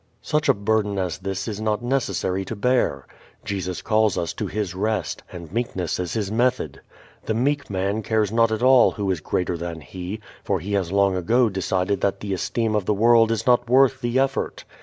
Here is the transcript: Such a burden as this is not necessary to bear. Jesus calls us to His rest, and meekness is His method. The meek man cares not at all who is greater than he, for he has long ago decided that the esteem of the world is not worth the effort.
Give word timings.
Such 0.23 0.49
a 0.49 0.55
burden 0.55 0.97
as 0.97 1.19
this 1.19 1.47
is 1.47 1.61
not 1.61 1.83
necessary 1.83 2.43
to 2.45 2.55
bear. 2.55 3.05
Jesus 3.45 3.83
calls 3.83 4.17
us 4.17 4.33
to 4.33 4.47
His 4.47 4.73
rest, 4.73 5.21
and 5.31 5.51
meekness 5.53 5.99
is 5.99 6.13
His 6.13 6.31
method. 6.31 6.81
The 7.27 7.35
meek 7.35 7.69
man 7.69 8.01
cares 8.01 8.31
not 8.31 8.51
at 8.51 8.63
all 8.63 8.89
who 8.93 9.11
is 9.11 9.19
greater 9.21 9.55
than 9.59 9.81
he, 9.81 10.19
for 10.43 10.59
he 10.59 10.73
has 10.73 10.91
long 10.91 11.15
ago 11.15 11.49
decided 11.49 12.01
that 12.01 12.19
the 12.19 12.33
esteem 12.33 12.73
of 12.73 12.85
the 12.85 12.95
world 12.95 13.31
is 13.31 13.45
not 13.45 13.69
worth 13.69 14.01
the 14.01 14.17
effort. 14.17 14.65